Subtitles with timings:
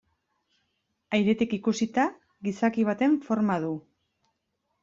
[1.17, 2.05] Airetik ikusita
[2.49, 3.73] gizaki baten forma du.